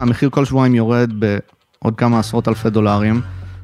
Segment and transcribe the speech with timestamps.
[0.00, 3.20] המחיר כל שבועיים יורד בעוד כמה עשרות אלפי דולרים.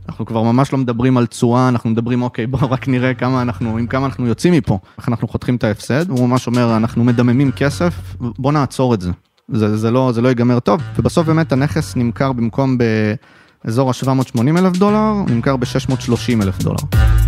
[0.08, 3.76] אנחנו כבר ממש לא מדברים על תשואה, אנחנו מדברים, אוקיי, בואו רק נראה כמה אנחנו,
[3.76, 7.53] עם כמה אנחנו יוצאים מפה, איך אנחנו חותכים את ההפסד, הוא ממש אומר, אנחנו מדממים
[7.53, 9.11] כסף, בואו נעצור את זה.
[9.48, 12.78] זה, זה, לא, זה לא ייגמר טוב, ובסוף באמת הנכס נמכר במקום
[13.65, 17.20] באזור ה-780 אלף דולר, נמכר ב-630 אלף דולר.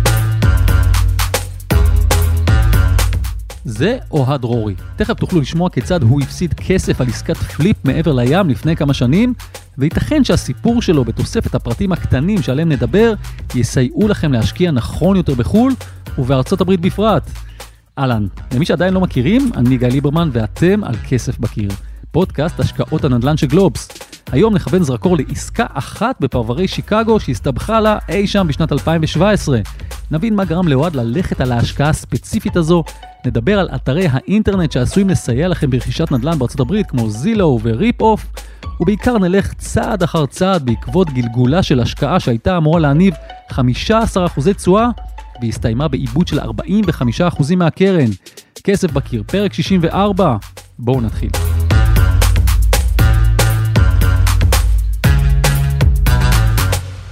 [3.65, 4.75] זה אוהד דרורי.
[4.95, 9.33] תכף תוכלו לשמוע כיצד הוא הפסיד כסף על עסקת פליפ מעבר לים לפני כמה שנים,
[9.77, 13.13] וייתכן שהסיפור שלו בתוספת הפרטים הקטנים שעליהם נדבר,
[13.55, 15.73] יסייעו לכם להשקיע נכון יותר בחו"ל,
[16.17, 17.29] ובארצות הברית בפרט.
[17.97, 21.69] אהלן, למי שעדיין לא מכירים, אני גיא ליברמן ואתם על כסף בקיר.
[22.11, 23.89] פודקאסט השקעות הנדל"ן של גלובס.
[24.31, 29.59] היום נכוון זרקור לעסקה אחת בפרברי שיקגו שהסתבכה לה אי שם בשנת 2017.
[30.11, 32.83] נבין מה גרם לאוהד ללכת על ההשקעה הספציפית הזו,
[33.25, 38.25] נדבר על אתרי האינטרנט שעשויים לסייע לכם ברכישת נדל"ן בארצות הברית כמו זילו וריפ אוף,
[38.79, 43.13] ובעיקר נלך צעד אחר צעד בעקבות גלגולה של השקעה שהייתה אמורה להניב
[43.51, 43.55] 15%
[44.57, 44.89] תשואה,
[45.41, 48.09] והסתיימה בעיבוד של 45% מהקרן.
[48.63, 50.37] כסף בקיר, פרק 64,
[50.79, 51.52] בואו נתחיל.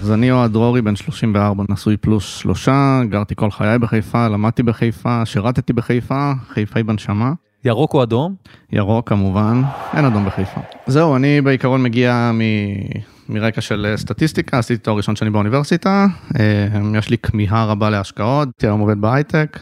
[0.02, 5.26] אז אני אוהד דרורי, בן 34, נשוי פלוס שלושה, גרתי כל חיי בחיפה, למדתי בחיפה,
[5.26, 7.34] שירתתי בחיפה, חיפאי בנשמה.
[7.66, 8.36] ירוק או אדום?
[8.72, 9.62] ירוק כמובן,
[9.94, 10.62] אין אדום בחיפה.
[10.88, 12.42] זהו, אני בעיקרון מגיע מ...
[13.30, 16.08] מרקע של סטטיסטיקה, עשיתי תואר ראשון שלי באוניברסיטה,
[16.40, 19.60] אה, יש לי כמיהה רבה להשקעות, היום עובד בהייטק,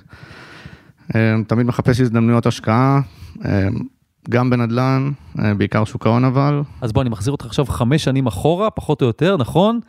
[1.15, 3.01] אה, תמיד מחפש הזדמנויות השקעה,
[3.45, 3.67] אה,
[4.29, 5.11] גם בנדל"ן,
[5.57, 6.61] בעיקר שוק ההון אבל.
[6.81, 9.79] אז בוא, אני מחזיר אותך עכשיו חמש שנים אחורה, פחות או יותר, נכון?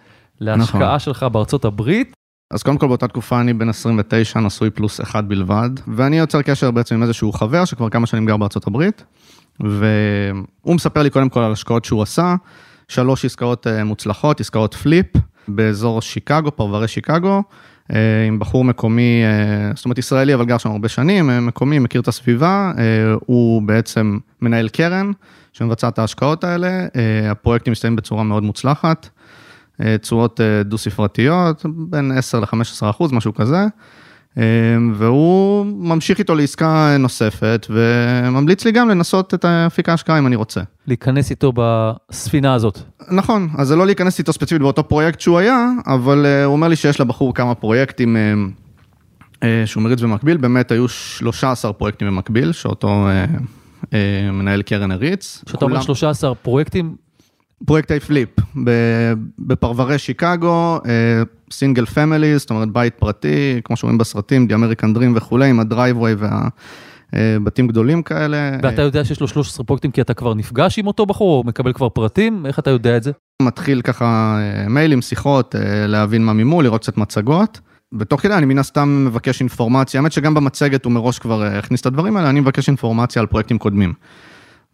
[0.41, 0.99] להשקעה נכון.
[0.99, 2.13] שלך בארצות הברית.
[2.51, 6.71] אז קודם כל באותה תקופה אני בן 29, נשוי פלוס אחד בלבד, ואני יוצר קשר
[6.71, 9.05] בעצם עם איזשהו חבר שכבר כמה שנים גר בארצות הברית,
[9.61, 12.35] והוא מספר לי קודם כל על השקעות שהוא עשה,
[12.89, 15.07] שלוש עסקאות אה, מוצלחות, עסקאות פליפ,
[15.49, 17.43] באזור שיקגו, פרברי שיקגו,
[17.93, 22.01] אה, עם בחור מקומי, אה, זאת אומרת ישראלי אבל גר שם הרבה שנים, מקומי, מכיר
[22.01, 22.73] את הסביבה,
[23.27, 25.11] הוא בעצם מנהל קרן
[25.53, 26.87] שמבצע את ההשקעות האלה,
[27.31, 29.09] הפרויקטים מסתיימים בצורה מאוד מוצלחת.
[29.83, 33.67] אה, תשואות אה, דו-ספרתיות, בין 10 ל-15 אחוז, משהו כזה.
[34.39, 34.43] אה,
[34.95, 40.61] והוא ממשיך איתו לעסקה נוספת, וממליץ לי גם לנסות את אפיק ההשקעה אם אני רוצה.
[40.87, 42.79] להיכנס איתו בספינה הזאת.
[43.11, 46.77] נכון, אז זה לא להיכנס איתו ספציפית באותו פרויקט שהוא היה, אבל הוא אומר לי
[46.77, 48.17] שיש לבחור כמה פרויקטים
[49.67, 53.07] שהוא מריץ במקביל, באמת היו 13 פרויקטים במקביל, שאותו
[54.33, 55.43] מנהל קרן הריץ.
[55.47, 56.97] כשאתה אומר 13 פרויקטים,
[57.67, 58.29] פרויקטי פליפ
[59.39, 60.81] בפרברי שיקגו,
[61.51, 65.67] single family, זאת אומרת בית פרטי, כמו שאומרים בסרטים, The American Dream וכולי, עם ה
[65.67, 66.15] driveway
[67.13, 68.51] והבתים גדולים כאלה.
[68.63, 71.73] ואתה יודע שיש לו 13 פרויקטים כי אתה כבר נפגש עם אותו בחור, או מקבל
[71.73, 72.47] כבר פרטים?
[72.47, 73.13] איך אתה יודע את זה?
[73.43, 77.61] מתחיל ככה אה, מיילים, שיחות, אה, להבין מה ממול, לראות קצת מצגות.
[77.99, 81.81] ותוך כדי אני מן הסתם מבקש אינפורמציה, האמת שגם במצגת הוא מראש כבר אה, הכניס
[81.81, 83.93] את הדברים האלה, אני מבקש אינפורמציה על פרויקטים קודמים.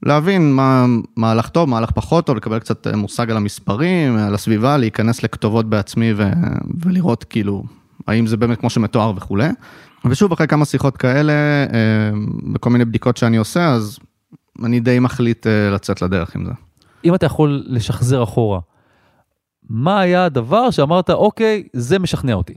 [0.02, 0.86] להבין מה,
[1.16, 4.76] מה הלך טוב, מה הלך פחות טוב, לקבל קצת אה, מושג על המספרים, על הסביבה,
[4.76, 6.30] להיכנס לכתובות בעצמי ו,
[6.84, 7.64] ולראות כאילו,
[8.06, 9.48] האם זה באמת כמו שמתואר וכולי.
[10.04, 12.10] ושוב, אחרי כמה שיחות כאלה, אה,
[12.52, 13.98] בכל מיני בדיקות שאני עושה, אז
[14.64, 16.52] אני די מחליט אה, לצאת לדרך עם זה.
[17.04, 18.60] אם אתה יכול לשחזר אחורה,
[19.70, 22.54] מה היה הדבר שאמרת, אוקיי, זה משכנע אותי?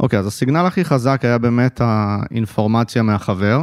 [0.00, 3.62] אוקיי, אז הסיגנל הכי חזק היה באמת האינפורמציה מהחבר.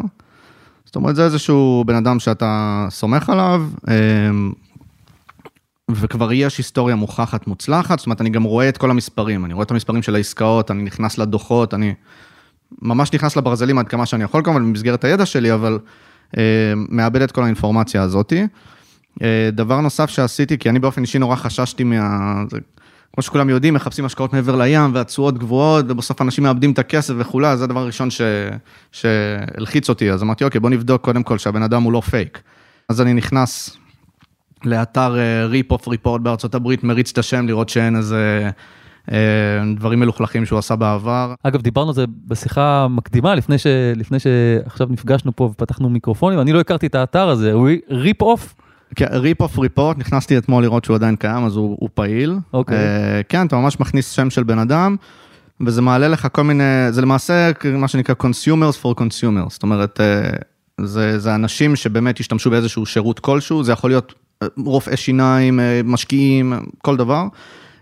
[0.91, 4.51] זאת אומרת, זה איזשהו בן אדם שאתה סומך עליו, אמ,
[5.91, 9.63] וכבר יש היסטוריה מוכחת מוצלחת, זאת אומרת, אני גם רואה את כל המספרים, אני רואה
[9.63, 11.93] את המספרים של העסקאות, אני נכנס לדוחות, אני
[12.81, 15.79] ממש נכנס לברזלים עד כמה שאני יכול, כמובן במסגרת הידע שלי, אבל
[16.37, 18.47] אה, מאבד את כל האינפורמציה הזאתי.
[19.21, 22.43] אה, דבר נוסף שעשיתי, כי אני באופן אישי נורא חששתי מה...
[23.13, 27.57] כמו שכולם יודעים, מחפשים השקעות מעבר לים והתשואות גבוהות, ובסוף אנשים מאבדים את הכסף וכולי,
[27.57, 28.09] זה הדבר הראשון.
[28.91, 32.41] שהלחיץ אותי, אז אמרתי, אוקיי, בוא נבדוק קודם כל שהבן אדם הוא לא פייק.
[32.89, 33.77] אז אני נכנס
[34.65, 35.15] לאתר
[35.45, 38.49] Ripoff Report בארצות הברית, מריץ את השם, לראות שאין איזה...
[39.11, 39.17] אה,
[39.75, 41.33] דברים מלוכלכים שהוא עשה בעבר.
[41.43, 43.67] אגב, דיברנו על זה בשיחה מקדימה, לפני, ש...
[43.95, 47.53] לפני שעכשיו נפגשנו פה ופתחנו מיקרופונים, אני לא הכרתי את האתר הזה,
[47.89, 48.55] Ripoff
[49.11, 52.37] Ripoff Report, נכנסתי אתמול לראות שהוא עדיין קיים, אז הוא, הוא פעיל.
[52.53, 52.77] אוקיי.
[52.77, 54.95] אה, כן, אתה ממש מכניס שם של בן אדם,
[55.65, 60.85] וזה מעלה לך כל מיני, זה למעשה מה שנקרא consumers for consumers, זאת אומרת, אה,
[60.85, 66.53] זה, זה אנשים שבאמת השתמשו באיזשהו שירות כלשהו, זה יכול להיות אה, רופאי שיניים, משקיעים,
[66.77, 67.25] כל דבר.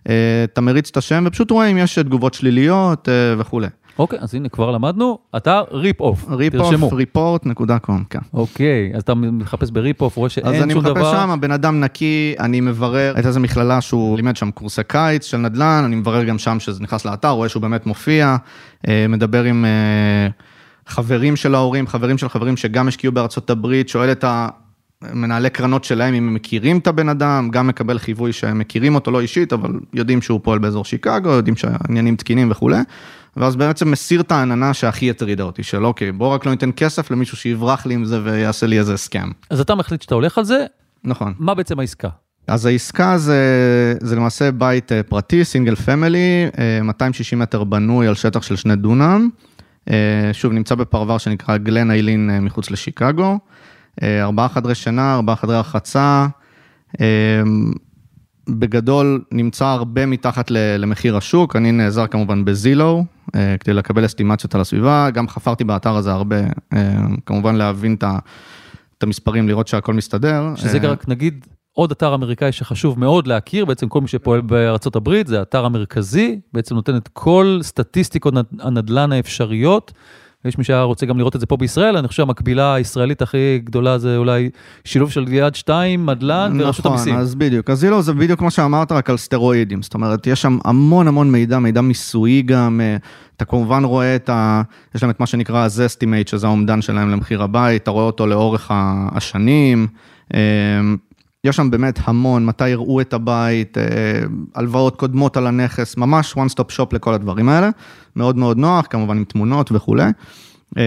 [0.04, 0.10] אה,
[0.44, 3.68] אתה מריץ את השם ופשוט רואה אם יש תגובות שליליות אה, וכולי.
[4.00, 6.90] אוקיי, אז הנה כבר למדנו, אתר Ripoff, תרשמו.
[6.90, 8.20] ripoffreport.com, כן.
[8.34, 11.12] אוקיי, אז אתה מחפש ב Ripoff, רואה אז שאין אני שום מחפש דבר.
[11.12, 15.38] שם, הבן אדם נקי, אני מברר, הייתה איזו מכללה שהוא לימד שם קורסי קיץ של
[15.38, 18.36] נדל"ן, אני מברר גם שם שזה נכנס לאתר, רואה שהוא באמת מופיע,
[18.88, 20.28] אה, מדבר עם אה,
[20.88, 24.26] חברים של ההורים, חברים של חברים שגם השקיעו בארצות הברית, שואל את
[25.02, 29.12] המנהלי קרנות שלהם אם הם מכירים את הבן אדם, גם מקבל חיווי שהם מכירים אותו
[29.12, 32.78] לא אישית, אבל יודעים שהוא פועל באזור שיקגו, יודעים שהעניינים תקינים וכולי.
[33.40, 37.12] ואז בעצם מסיר את העננה שהכי הטרידה אותי, של אוקיי, בוא רק לא ניתן כסף
[37.12, 39.30] למישהו שיברח לי עם זה ויעשה לי איזה הסכם.
[39.50, 40.66] אז אתה מחליט שאתה הולך על זה,
[41.04, 41.34] נכון.
[41.40, 42.10] מה בעצם העסקה?
[42.48, 43.38] אז העסקה זה,
[44.02, 46.46] זה למעשה בית אה, פרטי, סינגל פמילי,
[46.84, 49.30] 260 מטר בנוי על שטח של שני דונם.
[49.90, 53.40] אה, שוב, נמצא בפרבר שנקרא גלן איילין אה, מחוץ לשיקגו.
[54.04, 56.28] ארבעה חדרי שינה, ארבעה חדרי רחצה.
[58.50, 63.06] בגדול נמצא הרבה מתחת למחיר השוק, אני נעזר כמובן בזילו,
[63.36, 66.36] אה, כדי לקבל אסטימציות על הסביבה, גם חפרתי באתר הזה הרבה,
[66.74, 66.94] אה,
[67.26, 67.96] כמובן להבין
[68.98, 70.44] את המספרים, לראות שהכל מסתדר.
[70.56, 74.96] שזה אה, רק נגיד עוד אתר אמריקאי שחשוב מאוד להכיר, בעצם כל מי שפועל בארצות
[74.96, 79.92] הברית, זה האתר המרכזי, בעצם נותן את כל סטטיסטיקות נד- הנדל"ן האפשריות.
[80.46, 83.60] יש מי שהיה רוצה גם לראות את זה פה בישראל, אני חושב שהמקבילה הישראלית הכי
[83.64, 84.50] גדולה זה אולי
[84.86, 87.14] שילוב של יד שתיים, נדל"ן ורשות המיסים.
[87.14, 87.70] נכון, אז בדיוק.
[87.70, 89.82] אז זילו זה בדיוק כמו שאמרת, רק על סטרואידים.
[89.82, 92.82] זאת אומרת, יש שם המון המון מידע, מידע מיסויי גם.
[92.84, 92.98] אה,
[93.38, 94.62] אתה כמובן רואה את ה...
[94.96, 98.72] יש להם את מה שנקרא ה-Zestimate, שזה האומדן שלהם למחיר הבית, אתה רואה אותו לאורך
[99.16, 99.88] השנים.
[101.44, 103.84] יש שם באמת המון, מתי יראו את הבית, אה,
[104.56, 107.70] הלוואות קודמות על הנכס, ממש one stop shop לכל הדברים האלה.
[108.16, 110.04] מאוד מאוד נוח, כמובן עם תמונות וכולי.
[110.78, 110.84] אה,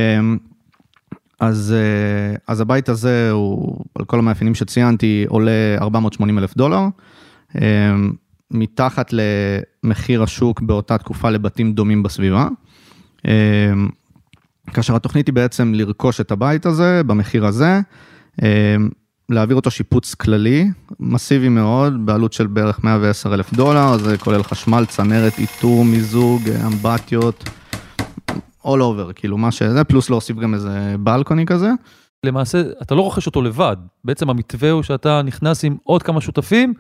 [1.41, 6.81] אז, אה, אז הבית הזה הוא, על כל המאפיינים שציינתי, עולה 480 אלף דולר.
[8.51, 12.49] מתחת למחיר השוק באותה תקופה לבתים דומים בסביבה.
[14.73, 17.81] כאשר התוכנית היא בעצם לרכוש את הבית הזה במחיר הזה,
[19.33, 20.71] להעביר אותו שיפוץ כללי,
[21.01, 27.45] מסיבי מאוד, בעלות של בערך 110 אלף דולר, זה כולל חשמל, צנרת, איתור, מיזוג, אמבטיות,
[28.65, 31.71] all over, כאילו מה שזה, פלוס להוסיף גם איזה בלקוני כזה.
[32.27, 36.75] למעשה, אתה לא רוכש אותו לבד, בעצם המתווה הוא שאתה נכנס עם עוד כמה שותפים,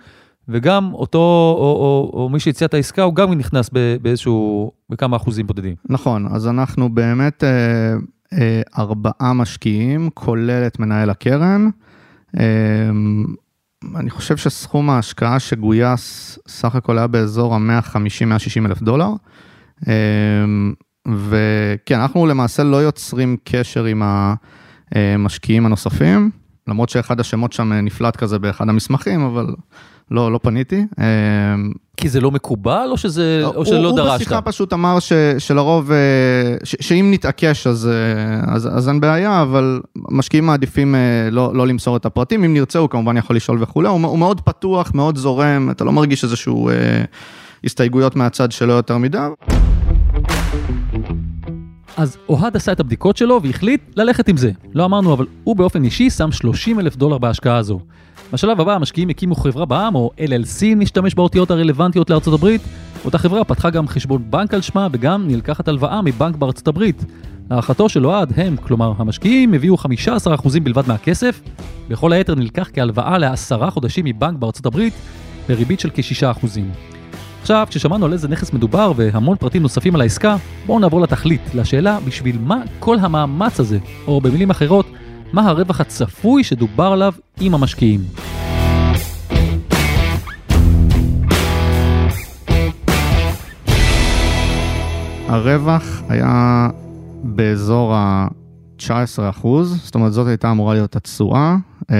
[0.48, 1.18] וגם אותו,
[1.58, 3.70] או, או, או מי שהציע את העסקה, הוא גם נכנס
[4.02, 5.74] באיזשהו, בכמה אחוזים בודדים.
[5.88, 7.94] נכון, אז אנחנו באמת אה,
[8.32, 11.70] אה, ארבעה משקיעים, כולל את מנהל הקרן.
[12.38, 12.90] אה,
[13.96, 19.10] אני חושב שסכום ההשקעה שגויס סך הכל היה באזור ה-150-160 אלף דולר.
[19.88, 19.92] אה,
[21.06, 24.02] וכן, אנחנו למעשה לא יוצרים קשר עם
[24.92, 26.30] המשקיעים הנוספים,
[26.66, 29.54] למרות שאחד השמות שם נפלט כזה באחד המסמכים, אבל
[30.10, 30.84] לא, לא פניתי.
[30.98, 31.04] אה,
[31.96, 34.10] כי זה לא מקובל, או שזה, או שלא הוא, דרשת?
[34.10, 35.96] הוא בשיחה פשוט אמר ש, שלרוב, אה,
[36.64, 41.00] ש, שאם נתעקש אז, אה, אז, אז אין בעיה, אבל משקיעים מעדיפים אה,
[41.30, 44.40] לא, לא למסור את הפרטים, אם נרצה הוא כמובן יכול לשאול וכולי, הוא, הוא מאוד
[44.40, 46.74] פתוח, מאוד זורם, אתה לא מרגיש איזשהו אה,
[47.64, 49.18] הסתייגויות מהצד שלו יותר מדי.
[51.96, 54.50] אז אוהד עשה את הבדיקות שלו והחליט ללכת עם זה.
[54.74, 57.80] לא אמרנו, אבל הוא באופן אישי שם 30 אלף דולר בהשקעה הזו.
[58.32, 62.60] בשלב הבא המשקיעים הקימו חברה בע"מ, או LLC אם נשתמש באותיות הרלוונטיות לארצות הברית.
[63.04, 67.04] אותה חברה פתחה גם חשבון בנק על שמה וגם נלקחת הלוואה מבנק בארצות הברית.
[67.50, 71.40] להערכתו של אוהד, הם, כלומר המשקיעים, הביאו 15% בלבד מהכסף,
[71.88, 74.94] וכל היתר נלקח כהלוואה לעשרה חודשים מבנק בארצות הברית,
[75.48, 76.46] בריבית של כ-6%.
[77.40, 81.98] עכשיו, כששמענו על איזה נכס מדובר והמון פרטים נוספים על העסקה, בואו נעבור לתכלית, לשאלה
[82.04, 84.86] בשביל מה כל המאמץ הזה, או במילים אחרות,
[85.32, 88.31] מה הרווח הצפוי שדובר עליו עם המשקיעים.
[95.32, 96.68] הרווח היה
[97.22, 101.56] באזור ה-19 אחוז, זאת אומרת זאת הייתה אמורה להיות התשואה,
[101.90, 101.96] אה,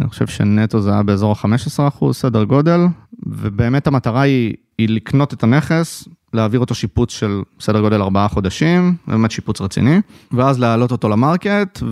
[0.00, 2.80] אני חושב שנטו זה היה באזור ה-15 אחוז, סדר גודל,
[3.26, 8.94] ובאמת המטרה היא, היא לקנות את הנכס, להעביר אותו שיפוץ של סדר גודל 4 חודשים,
[9.08, 10.00] באמת שיפוץ רציני,
[10.32, 11.82] ואז להעלות אותו למרקט,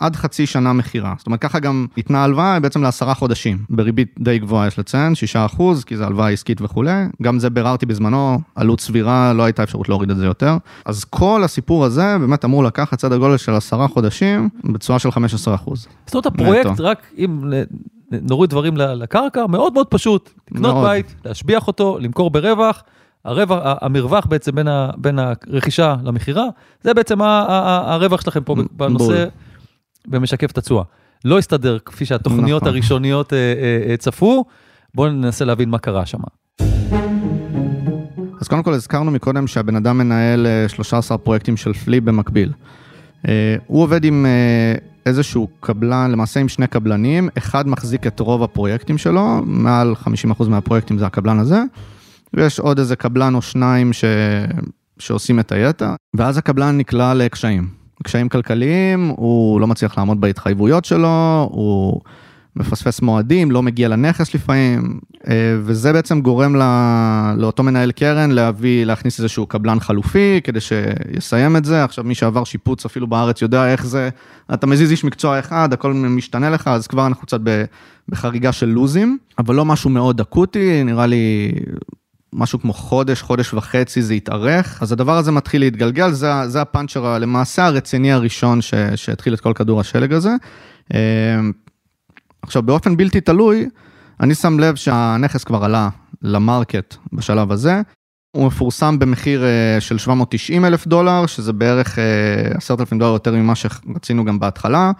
[0.00, 1.14] ועד חצי שנה מכירה.
[1.18, 5.36] זאת אומרת, ככה גם ניתנה הלוואה בעצם לעשרה חודשים, בריבית די גבוהה יש לציין, 6
[5.36, 9.88] אחוז, כי זו הלוואה עסקית וכולי, גם זה ביררתי בזמנו, עלות סבירה, לא הייתה אפשרות
[9.88, 10.56] להוריד את זה יותר.
[10.84, 15.54] אז כל הסיפור הזה באמת אמור לקחת סדר גודל של עשרה חודשים, בתשואה של 15
[15.54, 15.86] אחוז.
[16.06, 16.84] זאת אומרת, הפרויקט, נטו.
[16.84, 17.52] רק אם
[18.10, 20.30] נוריד דברים לקרקע, מאוד מאוד פשוט.
[20.50, 20.86] לקנות מאוד.
[20.86, 22.82] בית, להשביח אותו, למכור ברווח.
[23.24, 26.44] הרווח, המרווח בעצם בין, ה, בין הרכישה למכירה,
[26.82, 29.30] זה בעצם ה, ה, ה, הרווח שלכם פה בנושא, בול.
[30.12, 30.84] ומשקף את התשואה.
[31.24, 32.74] לא הסתדר כפי שהתוכניות נכון.
[32.74, 34.44] הראשוניות אה, אה, אה, צפו,
[34.94, 36.18] בואו ננסה להבין מה קרה שם.
[38.40, 42.52] אז קודם כל הזכרנו מקודם שהבן אדם מנהל אה, 13 פרויקטים של פליפ במקביל.
[43.28, 44.74] אה, הוא עובד עם אה,
[45.06, 49.94] איזשהו קבלן, למעשה עם שני קבלנים, אחד מחזיק את רוב הפרויקטים שלו, מעל
[50.40, 51.62] 50% מהפרויקטים זה הקבלן הזה,
[52.34, 54.04] ויש עוד איזה קבלן או שניים ש...
[54.98, 57.68] שעושים את היתר, ואז הקבלן נקלע לקשיים.
[58.06, 62.00] קשיים כלכליים, הוא לא מצליח לעמוד בהתחייבויות שלו, הוא
[62.56, 66.64] מפספס מועדים, לא מגיע לנכס לפעמים, אה, וזה בעצם גורם לא,
[67.36, 71.84] לאותו מנהל קרן להביא, להכניס איזשהו קבלן חלופי כדי שיסיים את זה.
[71.84, 74.08] עכשיו מי שעבר שיפוץ אפילו בארץ יודע איך זה,
[74.54, 77.40] אתה מזיז איש מקצוע אחד, הכל משתנה לך, אז כבר אנחנו קצת
[78.08, 81.52] בחריגה של לוזים, אבל לא משהו מאוד אקוטי, נראה לי
[82.36, 87.18] משהו כמו חודש, חודש וחצי זה התארך, אז הדבר הזה מתחיל להתגלגל, זה, זה הפאנצ'ר
[87.18, 90.30] למעשה הרציני הראשון ש, שהתחיל את כל כדור השלג הזה.
[90.94, 90.98] אה,
[92.42, 93.68] עכשיו, באופן בלתי תלוי,
[94.20, 95.88] אני שם לב שהנכס כבר עלה
[96.22, 97.80] למרקט בשלב הזה.
[98.32, 101.98] הוא מפורסם במחיר אה, של 790 אלף דולר, שזה בערך
[102.54, 104.92] 10,000 דולר יותר ממה שרצינו גם בהתחלה.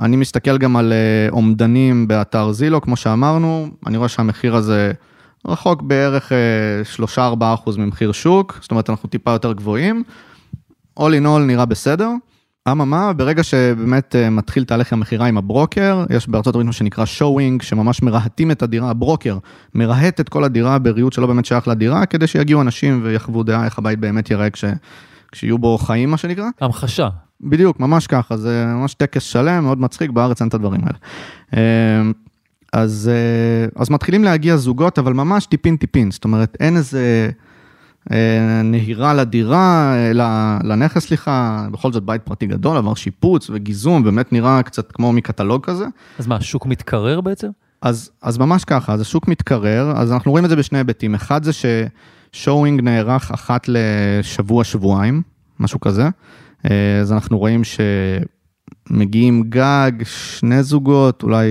[0.00, 4.92] אני מסתכל גם על אה, אומדנים באתר זילו, כמו שאמרנו, אני רואה שהמחיר הזה
[5.46, 6.32] רחוק בערך
[7.16, 7.20] 3-4%
[7.78, 10.02] ממחיר שוק, זאת אומרת אנחנו טיפה יותר גבוהים.
[11.00, 12.10] All in all נראה בסדר.
[12.68, 18.02] אממה, ברגע שבאמת מתחיל תהליך המכירה עם הברוקר, יש בארצות הברית מה שנקרא שואינג, שממש
[18.02, 19.38] מרהטים את הדירה, הברוקר
[19.74, 23.78] מרהט את כל הדירה בריהוט שלא באמת שייך לדירה, כדי שיגיעו אנשים ויחוו דעה איך
[23.78, 24.64] הבית באמת ייראה כש,
[25.32, 26.48] כשיהיו בו חיים, מה שנקרא.
[26.60, 27.08] המחשה.
[27.40, 30.98] בדיוק, ממש ככה, זה ממש טקס שלם, מאוד מצחיק, בארץ אין את הדברים האלה.
[32.72, 33.10] אז,
[33.76, 37.30] אז מתחילים להגיע זוגות, אבל ממש טיפין טיפין, זאת אומרת, אין איזה...
[38.64, 39.94] נהירה לדירה,
[40.64, 45.64] לנכס סליחה, בכל זאת בית פרטי גדול, עבר שיפוץ וגיזום, באמת נראה קצת כמו מקטלוג
[45.64, 45.84] כזה.
[46.18, 47.48] אז מה, השוק מתקרר בעצם?
[47.82, 51.40] אז, אז ממש ככה, אז השוק מתקרר, אז אנחנו רואים את זה בשני היבטים, אחד
[51.44, 51.50] זה
[52.32, 55.22] ש showing נערך אחת לשבוע-שבועיים,
[55.60, 56.08] משהו כזה,
[57.00, 57.62] אז אנחנו רואים
[58.88, 61.48] שמגיעים גג, שני זוגות, אולי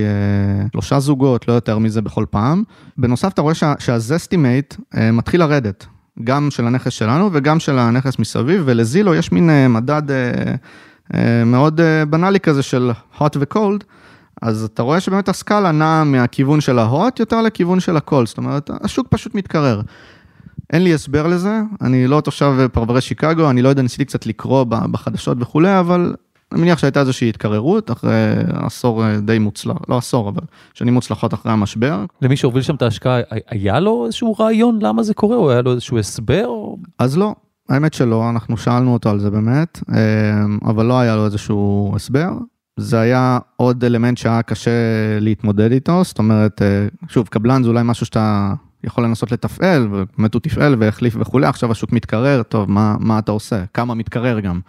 [0.72, 2.64] שלושה זוגות, לא יותר מזה בכל פעם.
[2.98, 4.76] בנוסף, אתה רואה שה Zestimate
[5.14, 5.86] מתחיל לרדת.
[6.24, 10.02] גם של הנכס שלנו וגם של הנכס מסביב, ול Zillow יש מין מדד
[11.46, 13.84] מאוד בנאלי כזה של hot ו-cold,
[14.42, 18.70] אז אתה רואה שבאמת הסקאלה נעה מהכיוון של ה-hot יותר לכיוון של ה-cold, זאת אומרת,
[18.84, 19.82] השוק פשוט מתקרר.
[20.74, 24.64] אין לי הסבר לזה, אני לא תושב פרברי שיקגו, אני לא יודע, ניסיתי קצת לקרוא
[24.64, 26.14] בחדשות וכולי, אבל
[26.52, 30.42] אני מניח שהייתה איזושהי התקררות אחרי עשור די מוצלח, לא עשור, אבל
[30.74, 32.06] שנים מוצלחות אחרי המשבר.
[32.22, 35.72] למי שהוביל שם את ההשקעה, היה לו איזשהו רעיון למה זה קורה, או היה לו
[35.72, 36.50] איזשהו הסבר?
[37.00, 37.36] אז לא,
[37.70, 39.80] האמת שלא, אנחנו שאלנו אותו על זה באמת,
[40.66, 42.30] אבל לא היה לו איזשהו הסבר.
[42.78, 44.72] זה היה עוד אלמנט שהיה קשה
[45.20, 46.62] להתמודד איתו, זאת אומרת,
[47.08, 48.54] שוב, קבלן זה אולי משהו שאתה
[48.84, 53.32] יכול לנסות לתפעל, ובאמת הוא תפעל והחליף וכולי, עכשיו השוק מתקרר, טוב, מה, מה אתה
[53.32, 53.64] עושה?
[53.74, 54.60] כמה מתקרר גם.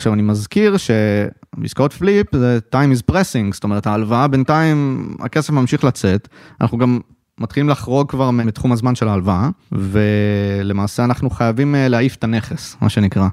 [0.00, 5.84] עכשיו אני מזכיר שבעסקאות פליפ זה time is pressing, זאת אומרת ההלוואה בינתיים, הכסף ממשיך
[5.84, 6.28] לצאת,
[6.60, 7.00] אנחנו גם
[7.40, 13.28] מתחילים לחרוג כבר מתחום הזמן של ההלוואה, ולמעשה אנחנו חייבים להעיף את הנכס, מה שנקרא.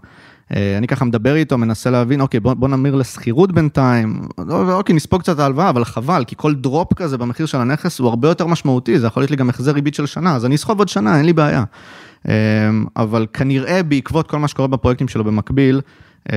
[0.52, 5.40] אני ככה מדבר איתו, מנסה להבין, אוקיי, בוא, בוא נמיר לשכירות בינתיים, אוקיי, נספוג קצת
[5.40, 9.08] ההלוואה, אבל חבל, כי כל דרופ כזה במחיר של הנכס הוא הרבה יותר משמעותי, זה
[9.08, 11.34] יכול להיות לי גם החזר ריבית של שנה, אז אני אסחוב עוד שנה, אין לי
[11.34, 11.64] בעיה.
[12.96, 15.82] אבל כנראה בעקבות כל מה שקורה בפרויקטים שלו במקביל,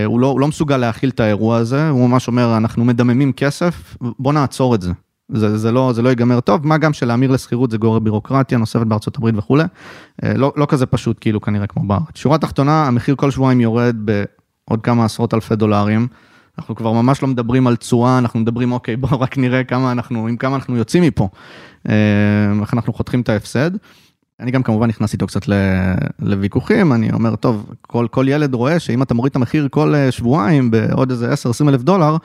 [0.05, 3.97] הוא לא, הוא לא מסוגל להכיל את האירוע הזה, הוא ממש אומר, אנחנו מדממים כסף,
[4.19, 4.93] בוא נעצור את זה.
[5.33, 8.87] זה, זה, לא, זה לא ייגמר טוב, מה גם שלהמיר לשכירות זה גורר בירוקרטיה נוספת
[8.87, 9.65] בארצות הברית וכולי,
[10.23, 12.03] לא, לא כזה פשוט כאילו כנראה כמו בארץ.
[12.15, 16.07] שורה תחתונה, המחיר כל שבועיים יורד בעוד כמה עשרות אלפי דולרים,
[16.59, 20.27] אנחנו כבר ממש לא מדברים על תשואה, אנחנו מדברים, אוקיי, בואו רק נראה כמה אנחנו,
[20.27, 21.29] עם כמה אנחנו יוצאים מפה,
[22.61, 23.71] איך אנחנו חותכים את ההפסד.
[24.41, 25.41] אני גם כמובן נכנס איתו קצת
[26.19, 30.71] לוויכוחים, אני אומר, טוב, כל, כל ילד רואה שאם אתה מוריד את המחיר כל שבועיים
[30.71, 32.17] בעוד איזה 10-20 אלף דולר,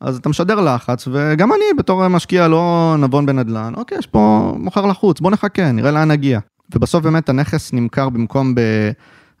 [0.00, 4.86] אז אתה משדר לחץ, וגם אני בתור משקיע לא נבון בנדל"ן, אוקיי, יש פה מוכר
[4.86, 6.40] לחוץ, בוא נחכה, נראה לאן נגיע.
[6.74, 8.54] ובסוף באמת הנכס נמכר במקום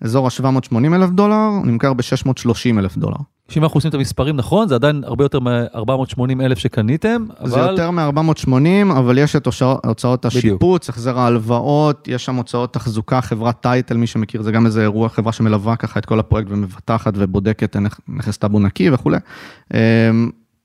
[0.00, 3.16] באזור ה-780 אלף דולר, נמכר ב-630 אלף דולר.
[3.50, 7.48] שאם אנחנו עושים את המספרים נכון, זה עדיין הרבה יותר מ-480 אלף שקניתם, אבל...
[7.48, 9.48] זה יותר מ-480, אבל יש את
[9.84, 14.82] הוצאות השיפוץ, החזר ההלוואות, יש שם הוצאות תחזוקה, חברת טייטל, מי שמכיר, זה גם איזה
[14.82, 17.76] אירוע, חברה שמלווה ככה את כל הפרויקט ומבטחת ובודקת
[18.08, 19.18] נכס טאבו נקי וכולי.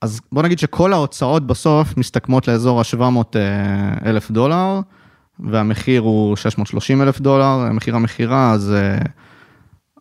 [0.02, 3.36] אז בוא נגיד שכל ההוצאות בסוף מסתכמות לאזור ה-700
[4.06, 4.80] אלף דולר,
[5.40, 8.74] והמחיר הוא 630 אלף דולר, מחיר המכירה, אז...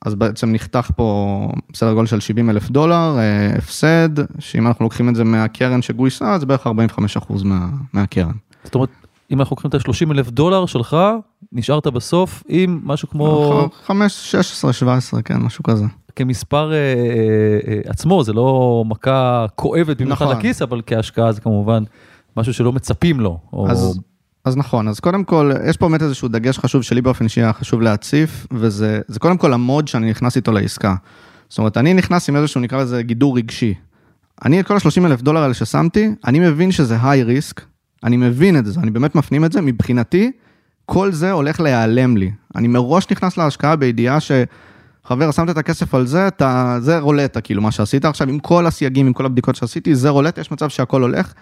[0.05, 3.17] אז בעצם נחתך פה בסדר גודל של 70 אלף דולר,
[3.57, 4.09] הפסד,
[4.39, 8.31] שאם אנחנו לוקחים את זה מהקרן שגויסה, זה בערך 45 אחוז מה, מהקרן.
[8.63, 8.89] זאת אומרת,
[9.31, 10.97] אם אנחנו לוקחים את ה-30 אלף דולר שלך,
[11.51, 13.69] נשארת בסוף עם משהו כמו...
[13.85, 15.85] 5, 16, 17, כן, משהו כזה.
[16.15, 20.37] כמספר אה, אה, אה, עצמו, זה לא מכה כואבת במיוחד נכון.
[20.37, 21.83] לכיס, אבל כהשקעה זה כמובן
[22.37, 23.39] משהו שלא מצפים לו.
[23.53, 23.69] או...
[23.69, 23.99] אז,
[24.45, 27.53] אז נכון, אז קודם כל, יש פה באמת איזשהו דגש חשוב שלי באופן אישי היה
[27.53, 30.95] חשוב להציף, וזה זה קודם כל המוד שאני נכנס איתו לעסקה.
[31.49, 33.73] זאת אומרת, אני נכנס עם איזשהו, נקרא לזה גידור רגשי.
[34.45, 37.61] אני את כל ה-30 אלף דולר האלה ששמתי, אני מבין שזה היי ריסק,
[38.03, 40.31] אני מבין את זה, אני באמת מפנים את זה, מבחינתי,
[40.85, 42.31] כל זה הולך להיעלם לי.
[42.55, 44.31] אני מראש נכנס להשקעה בידיעה ש...
[45.07, 48.65] חבר, שמת את הכסף על זה, אתה, זה רולטה, כאילו, מה שעשית עכשיו, עם כל
[48.65, 51.33] הסייגים, עם כל הבדיקות שעשיתי, זה רולטה, יש מצב שהכל הולך,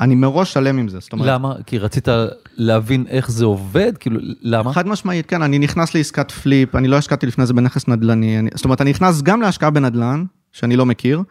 [0.00, 1.28] אני מראש שלם עם זה, זאת אומרת...
[1.28, 1.54] למה?
[1.66, 2.08] כי רצית
[2.56, 3.92] להבין איך זה עובד?
[3.98, 4.72] כאילו, למה?
[4.72, 8.50] חד משמעית, כן, אני נכנס לעסקת flip, אני לא השקעתי לפני זה בנכס נדל"ני, אני,
[8.54, 11.22] זאת אומרת, אני נכנס גם להשקעה בנדל"ן, שאני לא מכיר,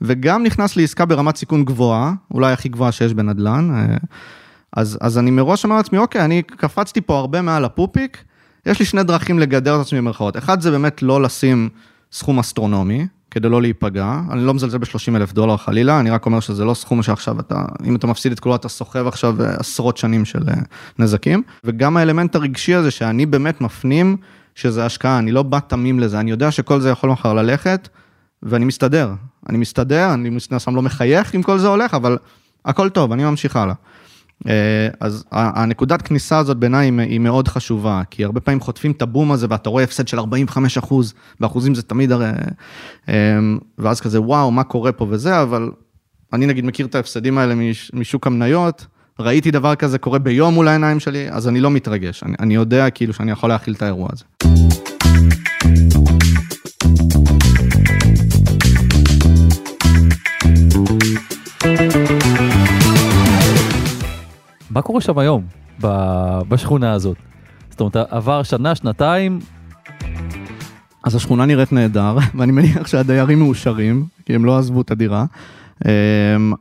[0.00, 3.96] וגם נכנס לעסקה ברמת סיכון גבוהה, אולי הכי גבוהה שיש בנדל"ן, אה,
[4.76, 8.24] אז, אז אני מראש אומר לעצמי, אוקיי, אני קפצתי פה הרבה מעל הפופיק,
[8.66, 10.36] יש לי שני דרכים לגדר את עצמי במרכאות.
[10.36, 11.68] אחד זה באמת לא לשים
[12.12, 14.20] סכום אסטרונומי, כדי לא להיפגע.
[14.30, 17.64] אני לא מזלזל ב-30 אלף דולר חלילה, אני רק אומר שזה לא סכום שעכשיו אתה,
[17.84, 20.54] אם אתה מפסיד את כולו, אתה סוחב עכשיו אה, עשרות שנים של אה,
[20.98, 21.42] נזקים.
[21.64, 24.16] וגם האלמנט הרגשי הזה, שאני באמת מפנים
[24.54, 27.88] שזה השקעה, אני לא בא תמים לזה, אני יודע שכל זה יכול מחר ללכת,
[28.42, 29.12] ואני מסתדר.
[29.48, 32.18] אני מסתדר, אני מן הסתם לא מחייך אם כל זה הולך, אבל
[32.64, 33.74] הכל טוב, אני ממשיך הלאה.
[34.48, 39.32] אה, אז הנקודת כניסה הזאת בעיניי היא מאוד חשובה, כי הרבה פעמים חוטפים את הבום
[39.32, 42.26] הזה ואתה רואה הפסד של 45 אחוז, באחוזים זה תמיד הרי,
[43.08, 43.14] אה,
[43.78, 45.70] ואז כזה וואו, מה קורה פה וזה, אבל
[46.32, 47.54] אני נגיד מכיר את ההפסדים האלה
[47.92, 48.86] משוק המניות,
[49.18, 52.90] ראיתי דבר כזה קורה ביום מול העיניים שלי, אז אני לא מתרגש, אני, אני יודע
[52.90, 54.24] כאילו שאני יכול להכיל את האירוע הזה.
[64.72, 65.44] מה קורה שם היום,
[66.48, 67.16] בשכונה הזאת?
[67.70, 69.38] זאת אומרת, עבר שנה, שנתיים.
[71.04, 75.24] אז השכונה נראית נהדר, ואני מניח שהדיירים מאושרים, כי הם לא עזבו את הדירה.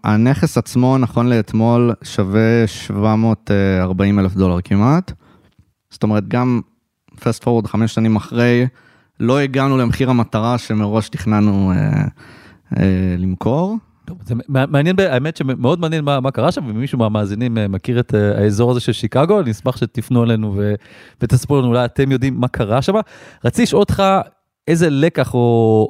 [0.03, 5.11] הנכס עצמו, נכון לאתמול, שווה 740 אלף דולר כמעט.
[5.89, 6.61] זאת אומרת, גם
[7.19, 8.67] פסט פורוד חמש שנים אחרי,
[9.19, 12.03] לא הגענו למחיר המטרה שמראש תכננו אה,
[12.77, 13.77] אה, למכור.
[14.25, 18.79] זה מעניין, האמת שמאוד מעניין מה, מה קרה שם, ומישהו מהמאזינים מכיר את האזור הזה
[18.79, 20.73] של שיקגו, אני אשמח שתפנו אלינו ו,
[21.21, 22.93] ותספרו לנו, אולי אתם יודעים מה קרה שם.
[23.45, 24.03] רציתי לשאול אותך
[24.67, 25.39] איזה לקח או,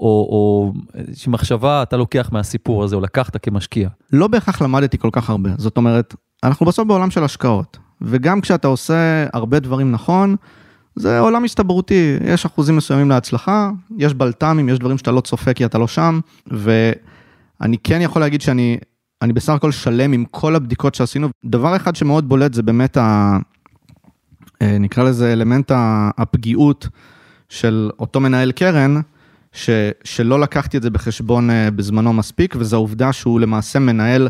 [0.02, 3.90] או, או איזושהי מחשבה אתה לוקח מהסיפור הזה, או לקחת כמשקיע.
[4.14, 8.68] לא בהכרח למדתי כל כך הרבה, זאת אומרת, אנחנו בסוף בעולם של השקעות, וגם כשאתה
[8.68, 10.36] עושה הרבה דברים נכון,
[10.96, 15.66] זה עולם הסתברותי, יש אחוזים מסוימים להצלחה, יש בלת"מים, יש דברים שאתה לא צופה כי
[15.66, 16.20] אתה לא שם,
[16.52, 16.92] ו...
[17.62, 18.78] אני כן יכול להגיד שאני
[19.22, 21.28] אני בסך הכל שלם עם כל הבדיקות שעשינו.
[21.46, 23.38] דבר אחד שמאוד בולט זה באמת, ה,
[24.62, 25.72] אה, נקרא לזה אלמנט
[26.18, 26.88] הפגיעות
[27.50, 28.96] של אותו מנהל קרן,
[29.52, 29.70] ש,
[30.04, 34.30] שלא לקחתי את זה בחשבון אה, בזמנו מספיק, וזו העובדה שהוא למעשה מנהל,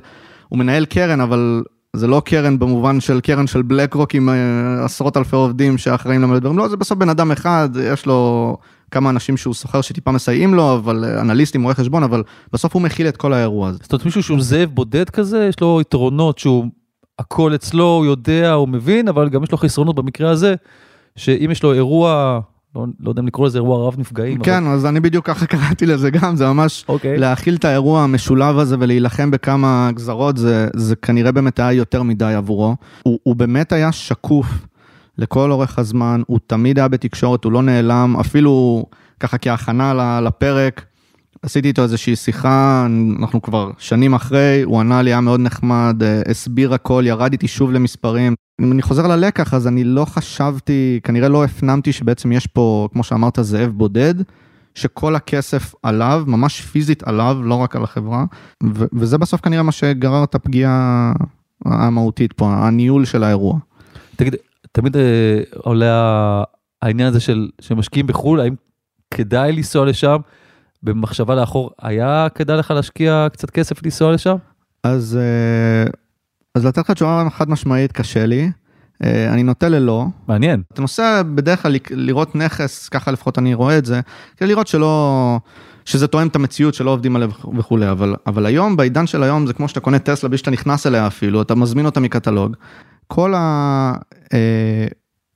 [0.50, 1.64] הוא מנהל קרן, אבל
[1.96, 6.22] זה לא קרן במובן של קרן של בלק רוק עם אה, עשרות אלפי עובדים שאחראים
[6.22, 8.58] למלא דברים, לא, זה בסוף בן אדם אחד, יש לו
[8.92, 12.24] כמה אנשים שהוא סוחר שטיפה מסייעים לו, אבל אנליסטים, רואי חשבון, אבל
[12.54, 13.80] בסוף הוא מכיל את כל האירוע הזה.
[13.82, 16.66] זאת אומרת, מישהו שהוא זאב בודד כזה, יש לו יתרונות שהוא
[17.20, 20.56] הכל אצלו, הוא יודע, הוא מבין, אבל גם יש לו חסרונות במקרה הזה,
[21.16, 22.40] שאם יש לו אירוע
[22.76, 24.40] לא, לא יודע אם לקרוא לזה אירוע רב נפגעים.
[24.40, 24.74] כן, אבל...
[24.74, 26.92] אז אני בדיוק ככה קראתי לזה גם, זה ממש okay.
[26.92, 27.18] אוקיי.
[27.18, 32.34] להכיל את האירוע המשולב הזה ולהילחם בכמה גזרות, זה, זה כנראה באמת היה יותר מדי
[32.34, 32.76] עבורו.
[33.04, 34.48] הוא, הוא באמת היה שקוף
[35.18, 38.86] לכל אורך הזמן, הוא תמיד היה בתקשורת, הוא לא נעלם, אפילו
[39.20, 40.86] ככה כהכנה לפרק,
[41.42, 42.88] עשיתי איתו איזושהי שיחה,
[43.20, 47.48] אנחנו כבר שנים אחרי, הוא ענה לי, היה מאוד נחמד, אה, הסביר הכל, ירד איתי
[47.48, 48.36] שוב למספרים.
[48.62, 53.04] אם אני חוזר ללקח, אז אני לא חשבתי, כנראה לא הפנמתי שבעצם יש פה, כמו
[53.04, 54.16] שאמרת, זאב בודד,
[54.76, 58.26] שכל הכסף עליו, ממש פיזית עליו, לא רק על החברה,
[58.64, 61.14] ו- וזה בסוף כנראה מה שגרר את הפגיעה
[61.66, 63.60] המהותית פה, הניהול של האירוע.
[64.16, 64.36] תגיד,
[64.72, 66.44] תמיד אה, עולה
[66.82, 68.56] העניין הזה של שמשקיעים בחו"ל, האם
[69.12, 70.18] כדאי לנסוע לשם?
[70.84, 74.36] במחשבה לאחור, היה כדאי לך להשקיע קצת כסף לנסוע לשם?
[74.84, 75.92] אז, אה,
[76.56, 78.52] אז לתת לך תשובה חד משמעית קשה לי.
[79.04, 80.06] אה, אני נוטה ללא.
[80.28, 80.62] מעניין.
[80.74, 84.02] אתה נוסע בדרך כלל לראות נכס, ככה לפחות אני רואה את זה,
[84.38, 85.40] כדי לראות שלא,
[85.86, 89.54] שזה תואם את המציאות שלא עובדים עליה וכולי, אבל, אבל היום, בעידן של היום, זה
[89.54, 92.56] כמו שאתה קונה טסלה בלי שאתה נכנס אליה אפילו, אתה מזמין אותה מקטלוג.
[93.14, 93.94] כל, ה,
[94.34, 94.88] אה,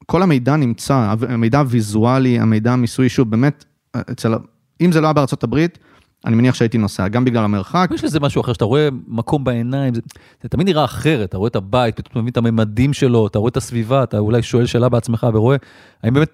[0.06, 3.66] כל המידע נמצא, המידע הוויזואלי, המידע המיסוי, שוב, באמת,
[4.12, 4.34] אצל
[4.82, 5.78] אם זה לא היה בארצות הברית,
[6.26, 7.90] אני מניח שהייתי נוסע, גם בגלל המרחק.
[7.94, 10.02] יש לזה משהו אחר, שאתה רואה מקום בעיניים, זה,
[10.44, 13.50] זה תמיד נראה אחרת, אתה רואה את הבית, פתאום מבין את הממדים שלו, אתה רואה
[13.50, 15.58] את הסביבה, אתה אולי שואל שאלה בעצמך ורואה,
[16.04, 16.32] האם באמת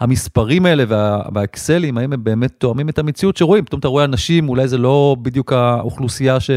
[0.00, 3.64] המספרים האלה וה, והאקסלים, האם הם באמת תואמים את המציאות שרואים?
[3.64, 6.50] פתאום אתה רואה אנשים, אולי זה לא בדיוק האוכלוסייה ש,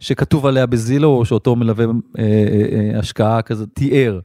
[0.00, 4.20] שכתוב עליה ב Zillow, או שאותו מלווה אה, אה, אה, השקעה כזה תיאר.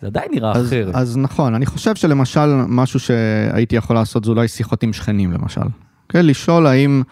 [0.00, 0.94] זה עדיין נראה אז, אחרת.
[0.94, 5.60] אז נכון, אני חושב שלמשל, משהו שהייתי יכול לעשות זה אולי שיחות עם שכנים למשל.
[6.08, 7.02] כן, לשאול האם,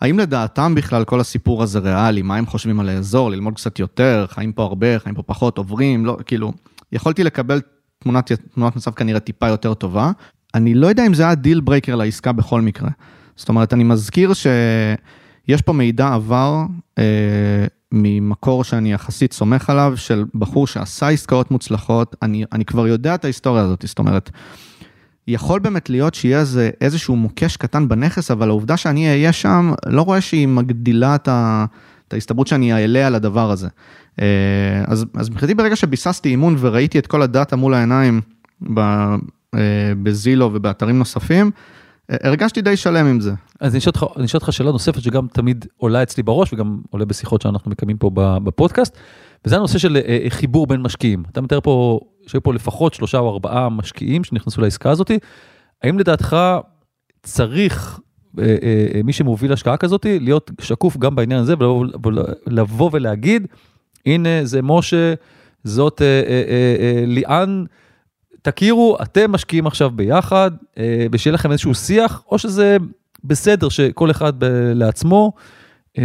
[0.00, 4.26] האם לדעתם בכלל כל הסיפור הזה ריאלי, מה הם חושבים על האזור, ללמוד קצת יותר,
[4.28, 6.52] חיים פה הרבה, חיים פה פחות, עוברים, לא, כאילו,
[6.92, 7.60] יכולתי לקבל
[7.98, 10.10] תמונת, תמונת מצב כנראה טיפה יותר טובה.
[10.54, 12.88] אני לא יודע אם זה היה deal breaker לעסקה בכל מקרה.
[13.36, 14.32] זאת אומרת, אני מזכיר
[15.46, 16.62] שיש פה מידע עבר
[16.98, 17.04] אה,
[17.92, 23.24] ממקור שאני יחסית סומך עליו, של בחור שעשה עסקאות מוצלחות, אני, אני כבר יודע את
[23.24, 24.30] ההיסטוריה הזאת, זאת אומרת,
[25.28, 30.02] יכול באמת להיות שיהיה איזה, איזשהו מוקש קטן בנכס, אבל העובדה שאני אהיה שם, לא
[30.02, 31.64] רואה שהיא מגדילה את, ה,
[32.08, 33.68] את ההסתברות שאני אעלה על הדבר הזה.
[34.20, 38.20] אה, אז, אז מבחינתי ברגע שביססתי אימון וראיתי את כל הדאטה מול העיניים
[38.78, 38.78] אה,
[40.02, 41.50] בזילו ובאתרים נוספים,
[42.08, 43.32] הרגשתי די שלם עם זה.
[43.60, 43.78] אז אני
[44.24, 48.10] אשאל אותך, שאלה נוספת שגם תמיד עולה אצלי בראש וגם עולה בשיחות שאנחנו מקיימים פה
[48.14, 48.96] בפודקאסט,
[49.44, 51.22] וזה הנושא של חיבור בין משקיעים.
[51.32, 55.10] אתה מתאר פה שהיו פה לפחות שלושה או ארבעה משקיעים שנכנסו לעסקה הזאת.
[55.82, 56.36] האם לדעתך
[57.22, 58.00] צריך
[58.38, 61.54] אה, אה, אה, מי שמוביל השקעה כזאת להיות שקוף גם בעניין הזה
[62.46, 63.46] ולבוא ולהגיד,
[64.06, 65.14] הנה זה משה,
[65.64, 66.02] זאת
[67.06, 67.64] ליאן,
[68.44, 70.50] תכירו, אתם משקיעים עכשיו ביחד,
[71.12, 72.76] ושיהיה לכם איזשהו שיח, או שזה
[73.24, 74.32] בסדר שכל אחד
[74.74, 75.32] לעצמו.
[75.98, 76.04] אמ,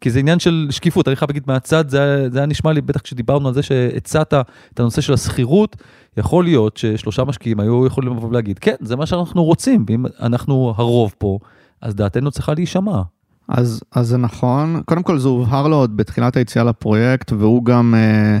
[0.00, 3.00] כי זה עניין של שקיפות, אני חייב להגיד מהצד, זה, זה היה נשמע לי, בטח
[3.00, 4.34] כשדיברנו על זה שהצעת
[4.74, 5.76] את הנושא של השכירות,
[6.16, 10.74] יכול להיות ששלושה משקיעים היו יכולים לבוא ולהגיד, כן, זה מה שאנחנו רוצים, ואם אנחנו
[10.76, 11.38] הרוב פה,
[11.82, 13.02] אז דעתנו צריכה להישמע.
[13.48, 17.94] אז, אז זה נכון, קודם כל זה הובהר לו עוד בתחילת היציאה לפרויקט, והוא גם,
[17.96, 18.38] אה,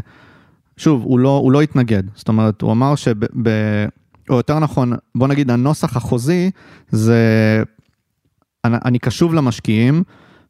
[0.78, 3.14] שוב, הוא לא, הוא לא התנגד, זאת אומרת, הוא אמר שב...
[4.30, 6.50] או יותר נכון, בוא נגיד הנוסח החוזי,
[6.90, 7.22] זה,
[8.64, 10.02] אני, אני קשוב למשקיעים,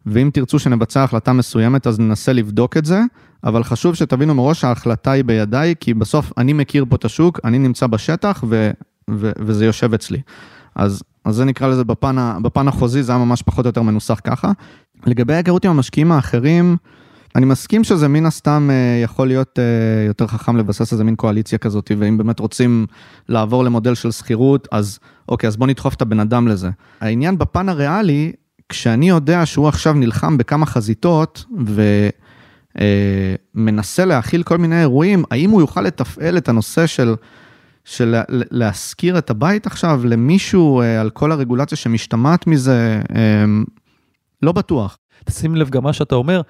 [0.07, 3.03] ואם תרצו שנבצע החלטה מסוימת, אז ננסה לבדוק את זה,
[3.45, 7.59] אבל חשוב שתבינו מראש שההחלטה היא בידיי, כי בסוף אני מכיר פה את השוק, אני
[7.59, 8.71] נמצא בשטח ו,
[9.11, 10.21] ו, וזה יושב אצלי.
[10.75, 14.21] אז, אז זה נקרא לזה בפן, בפן החוזי, זה היה ממש פחות או יותר מנוסח
[14.25, 14.53] ככה.
[15.07, 16.77] לגבי ההיכרות עם המשקיעים האחרים,
[17.37, 19.65] אני מסכים שזה מן הסתם אה, יכול להיות אה,
[20.07, 22.87] יותר חכם לבסס איזה מין קואליציה כזאת, ואם באמת רוצים
[23.29, 26.71] לעבור למודל של שכירות, אז אוקיי, אז בוא נדחוף את הבן אדם לזה.
[27.01, 28.33] העניין בפן הריאלי,
[28.69, 31.45] כשאני יודע שהוא עכשיו נלחם בכמה חזיתות
[33.55, 37.15] ומנסה אה, להכיל כל מיני אירועים, האם הוא יוכל לתפעל את הנושא של,
[37.85, 43.01] של להשכיר את הבית עכשיו למישהו על כל הרגולציה שמשתמעת מזה?
[44.43, 44.99] לא בטוח.
[45.25, 46.41] תשים לב גם מה שאתה אומר,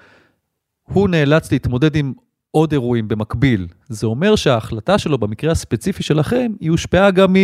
[0.93, 2.13] הוא נאלץ להתמודד עם
[2.51, 3.67] עוד אירועים במקביל.
[3.89, 7.35] זה אומר שההחלטה שלו במקרה הספציפי שלכם, היא הושפעה גם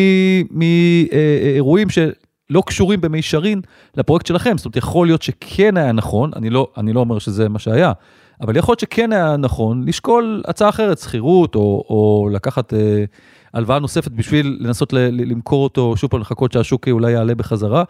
[0.51, 1.99] מאירועים ש...
[2.49, 3.61] לא קשורים במישרין
[3.97, 4.57] לפרויקט שלכם.
[4.57, 7.91] זאת אומרת, יכול להיות שכן היה נכון, אני לא, אני לא אומר שזה מה שהיה,
[8.41, 13.03] אבל יכול להיות שכן היה נכון לשקול הצעה אחרת, שכירות, או, או לקחת אה,
[13.53, 17.83] הלוואה נוספת בשביל לנסות ל, למכור אותו, שוב פעם לחכות שהשוק אולי יעלה בחזרה.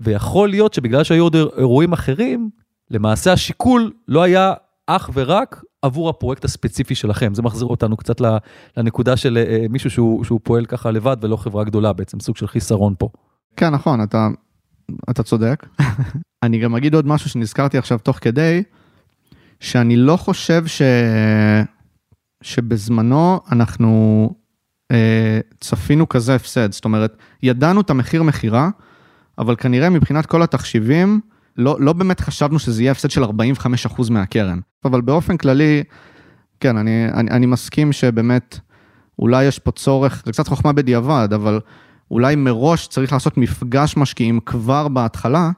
[0.00, 2.50] ויכול להיות שבגלל שהיו עוד אירועים אחרים,
[2.90, 4.52] למעשה השיקול לא היה
[4.86, 7.34] אך ורק עבור הפרויקט הספציפי שלכם.
[7.34, 8.16] זה מחזיר אותנו קצת
[8.76, 12.46] לנקודה של אה, מישהו שהוא, שהוא פועל ככה לבד ולא חברה גדולה בעצם, סוג של
[12.46, 13.08] חיסרון פה.
[13.56, 14.28] כן, נכון, אתה,
[15.10, 15.66] אתה צודק.
[16.44, 18.62] אני גם אגיד עוד משהו שנזכרתי עכשיו תוך כדי,
[19.60, 20.82] שאני לא חושב ש...
[22.42, 24.30] שבזמנו אנחנו
[24.92, 26.72] אה, צפינו כזה הפסד.
[26.72, 28.70] זאת אומרת, ידענו את המחיר מכירה,
[29.38, 31.20] אבל כנראה מבחינת כל התחשיבים,
[31.56, 33.28] לא, לא באמת חשבנו שזה יהיה הפסד של 45%
[34.10, 34.58] מהקרן.
[34.84, 35.82] אבל באופן כללי,
[36.60, 38.58] כן, אני, אני, אני מסכים שבאמת,
[39.18, 41.60] אולי יש פה צורך, זה קצת חוכמה בדיעבד, אבל
[42.10, 45.50] אולי מראש צריך לעשות מפגש משקיעים כבר בהתחלה,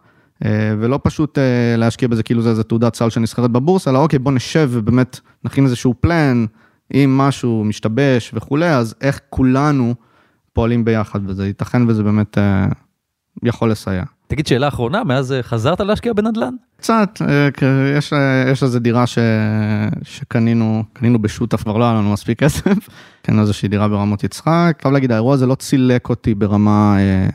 [0.45, 4.19] אה, ולא פשוט אה, להשקיע בזה כאילו זה איזה תעודת סל שנסחרת בבורסה, אלא אוקיי,
[4.19, 6.47] בוא נשב ובאמת נכין איזשהו פלן,
[6.95, 9.95] אם משהו משתבש וכולי, אז איך כולנו
[10.53, 12.67] פועלים ביחד, וזה ייתכן וזה באמת אה,
[13.43, 14.05] יכול לסייע.
[14.29, 16.55] תגיד שאלה אחרונה, מאז חזרת להשקיע בנדל"ן?
[16.77, 17.23] קצת,
[17.97, 18.13] יש,
[18.53, 19.19] יש איזה דירה ש,
[20.03, 22.89] שקנינו, קנינו בשותף, כבר לא היה לנו מספיק כסף,
[23.23, 24.79] קנינו איזושהי דירה ברמות יצחק.
[24.83, 27.29] חייב להגיד, האירוע הזה לא צילק אותי ברמה, אה,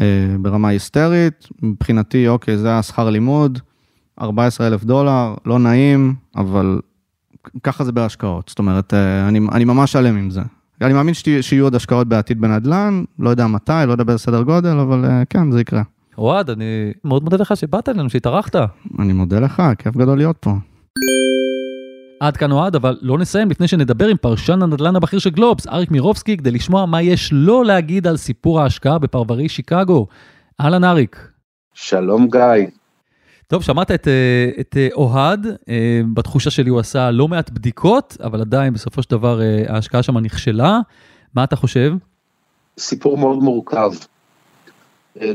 [0.00, 3.58] אה, ברמה היסטרית, מבחינתי, אוקיי, זה היה שכר לימוד,
[4.20, 6.80] 14 אלף דולר, לא נעים, אבל
[7.62, 10.42] ככה זה בהשקעות, זאת אומרת, אה, אני, אני ממש שלם עם זה.
[10.80, 14.78] אני מאמין שיהיו עוד השקעות בעתיד בנדל"ן, לא יודע מתי, לא יודע באיזה סדר גודל,
[14.78, 15.82] אבל כן, זה יקרה.
[16.18, 18.56] אוהד, אני מאוד מודה לך שבאת אלינו, שהתארחת.
[18.98, 20.50] אני מודה לך, כיף גדול להיות פה.
[22.20, 25.90] עד כאן אוהד, אבל לא נסיים לפני שנדבר עם פרשן הנדל"ן הבכיר של גלובס, אריק
[25.90, 30.06] מירובסקי, כדי לשמוע מה יש לו להגיד על סיפור ההשקעה בפרברי שיקגו.
[30.60, 31.28] אהלן אריק.
[31.74, 32.66] שלום גיא.
[33.46, 38.16] טוב, שמעת את, אה, את אה, אוהד, אה, בתחושה שלי הוא עשה לא מעט בדיקות,
[38.24, 40.78] אבל עדיין בסופו של דבר ההשקעה שם נכשלה.
[41.34, 41.94] מה אתה חושב?
[42.78, 43.90] סיפור מאוד מורכב.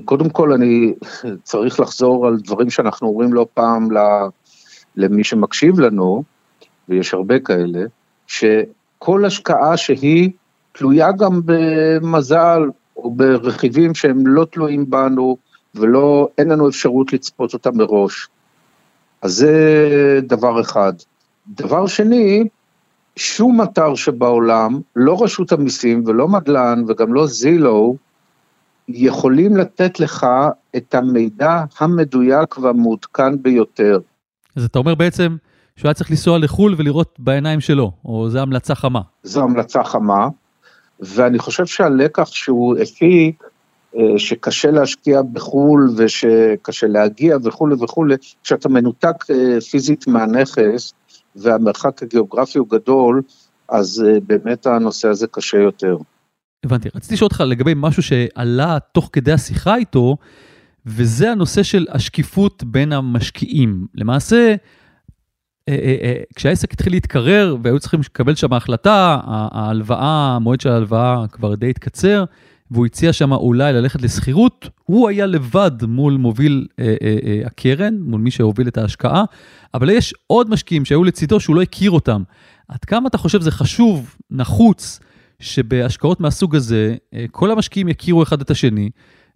[0.06, 0.94] קודם כל אני
[1.44, 3.88] צריך לחזור על דברים שאנחנו אומרים לא פעם
[4.96, 6.24] למי שמקשיב לנו,
[6.90, 7.80] ויש הרבה כאלה,
[8.28, 10.30] שכל השקעה שהיא
[10.72, 12.62] תלויה גם במזל
[12.98, 15.38] או ברכיבים שהם לא תלויים בנו,
[15.76, 18.28] ולא, אין לנו אפשרות לצפות אותה מראש.
[19.22, 20.94] אז זה דבר אחד.
[21.48, 22.48] דבר שני,
[23.16, 27.96] שום אתר שבעולם, לא רשות המיסים ולא מדלן וגם לא זילו,
[28.88, 30.28] יכולים לתת לך
[30.76, 34.00] את המידע המדויק והמעודכן ביותר.
[34.56, 35.36] אז אתה אומר בעצם
[35.76, 39.02] שהוא היה צריך לנסוע לחו"ל ולראות בעיניים שלו, או זו המלצה חמה?
[39.24, 40.28] זו המלצה חמה,
[41.00, 43.44] ואני חושב שהלקח שהוא הפיק,
[43.98, 50.94] אה, שקשה להשקיע בחו"ל ושקשה להגיע וכולי וכולי, כשאתה מנותק אה, פיזית מהנכס
[51.36, 53.22] והמרחק הגיאוגרפי הוא גדול,
[53.70, 55.98] אז אה, באמת הנושא הזה קשה יותר.
[56.64, 60.18] הבנתי, רציתי לשאול אותך לגבי משהו שעלה תוך כדי השיחה איתו,
[60.86, 63.88] וזה הנושא של השקיפות בין המשקיעים.
[63.96, 64.56] למעשה,
[66.36, 72.26] כשהעסק התחיל להתקרר והיו צריכים לקבל שם החלטה, ההלוואה, המועד של ההלוואה כבר די התקצר,
[72.72, 77.98] והוא הציע שם אולי ללכת לשכירות, הוא היה לבד מול מוביל אה, אה, אה, הקרן,
[78.00, 79.24] מול מי שהוביל את ההשקעה,
[79.74, 82.24] אבל יש עוד משקיעים שהיו לצידו שהוא לא הכיר אותם.
[82.68, 85.00] עד כמה אתה חושב זה חשוב, נחוץ,
[85.42, 88.90] שבהשקעות מהסוג הזה, אה, כל המשקיעים יכירו אחד את השני,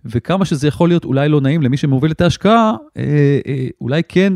[0.05, 4.33] וכמה שזה יכול להיות אולי לא נעים למי שמוביל את ההשקעה, אה, אה, אולי כן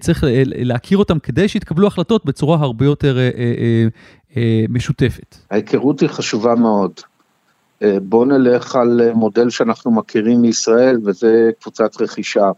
[0.00, 3.18] צריך להכיר אותם כדי שיתקבלו החלטות בצורה הרבה יותר
[4.68, 5.36] משותפת.
[5.50, 6.92] ההיכרות היא חשובה מאוד.
[8.02, 12.50] בואו נלך על מודל שאנחנו מכירים מישראל, וזה קבוצת רכישה.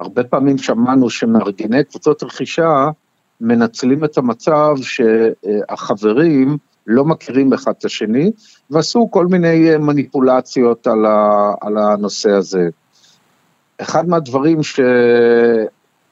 [0.00, 2.88] הרבה פעמים שמענו שמארגני קבוצות רכישה
[3.40, 6.58] מנצלים את המצב שהחברים
[6.90, 8.30] לא מכירים אחד את השני,
[8.70, 10.86] ועשו כל מיני אה, מניפולציות
[11.60, 12.68] על הנושא הזה.
[13.78, 14.80] אחד מהדברים ש...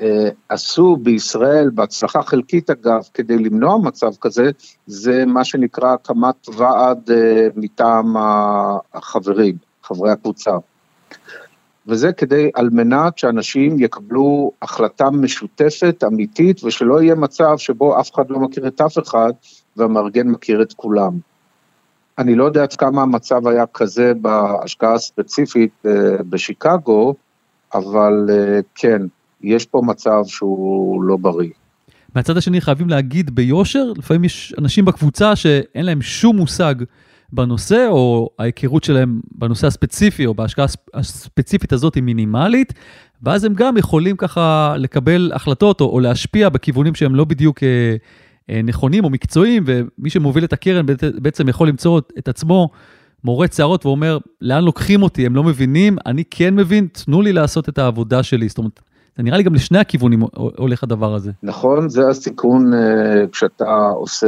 [0.01, 0.29] אה,
[1.03, 4.51] בישראל, בהצלחה חלקית אגב, כדי למנוע מצב כזה,
[4.87, 8.15] זה מה שנקרא הקמת ועד אה, מטעם
[8.95, 10.51] החברים, חברי הקבוצה.
[11.87, 18.31] וזה כדי, על מנת שאנשים יקבלו החלטה משותפת, אמיתית, ושלא יהיה מצב שבו אף אחד
[18.31, 19.33] לא מכיר את אף אחד,
[19.79, 21.13] והמארגן מכיר את כולם.
[22.19, 25.93] אני לא יודע עד כמה המצב היה כזה בהשקעה הספציפית אה,
[26.31, 27.15] בשיקגו,
[27.75, 28.31] אבל
[28.75, 29.03] כן,
[29.43, 31.51] יש פה מצב שהוא לא בריא.
[32.15, 36.75] מהצד השני חייבים להגיד ביושר, לפעמים יש אנשים בקבוצה שאין להם שום מושג
[37.33, 42.73] בנושא, או ההיכרות שלהם בנושא הספציפי, או בהשקעה הספציפית הזאת היא מינימלית,
[43.23, 47.69] ואז הם גם יכולים ככה לקבל החלטות, או, או להשפיע בכיוונים שהם לא בדיוק אה,
[47.69, 47.97] אה,
[48.65, 52.69] נכונים או מקצועיים, ומי שמוביל את הקרן בעצם יכול למצוא את עצמו
[53.25, 55.27] מורט שערות ואומר, לאן לוקחים אותי?
[55.27, 58.49] הם לא מבינים, אני כן מבין, תנו לי לעשות את העבודה שלי.
[58.49, 58.81] זאת אומרת,
[59.17, 61.31] זה נראה לי גם לשני הכיוונים הולך הדבר הזה.
[61.43, 64.27] נכון, זה הסיכון אה, כשאתה עושה,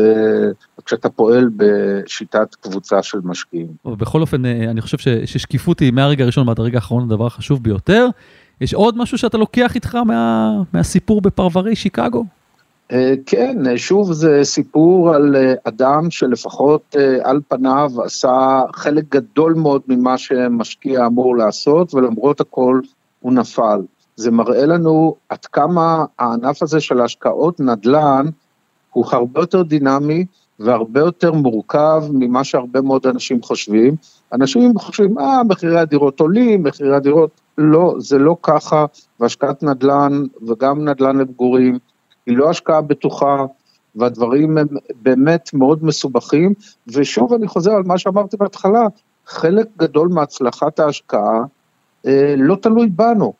[0.85, 3.69] כשאתה פועל בשיטת קבוצה של משקיעים.
[3.85, 8.07] בכל אופן, אה, אני חושב ששקיפות היא מהרגע הראשון ועד הרגע האחרון הדבר החשוב ביותר.
[8.61, 12.25] יש עוד משהו שאתה לוקח איתך מה, מהסיפור בפרברי שיקגו?
[12.93, 20.19] אה, כן, שוב זה סיפור על אדם שלפחות על פניו עשה חלק גדול מאוד ממה
[20.19, 22.81] שמשקיע אמור לעשות, ולמרות הכל
[23.21, 23.81] הוא נפל.
[24.17, 28.27] זה מראה לנו עד כמה הענף הזה של השקעות נדל"ן
[28.93, 30.25] הוא הרבה יותר דינמי
[30.59, 33.95] והרבה יותר מורכב ממה שהרבה מאוד אנשים חושבים.
[34.33, 37.31] אנשים חושבים, אה, מחירי הדירות עולים, מחירי הדירות...
[37.59, 38.85] לא, זה לא ככה,
[39.21, 41.79] והשקעת נדל"ן וגם נדל"ן למגורים
[42.27, 43.45] היא לא השקעה בטוחה,
[43.95, 44.67] והדברים הם
[45.03, 46.55] באמת מאוד מסובכים,
[46.95, 48.87] ושוב אני חוזר על מה שאמרתי בהתחלה,
[49.27, 51.45] חלק גדול מהצלחת ההשקעה
[52.07, 53.33] אה, לא תלוי בנו.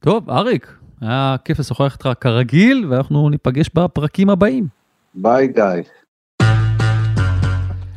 [0.00, 4.66] טוב, אריק, היה כיף לשוחח איתך כרגיל, ואנחנו ניפגש בפרקים הבאים.
[5.14, 5.82] ביי גיא.